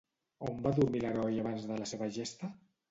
[0.51, 2.55] On va dormir l'heroi abans de la seva gesta?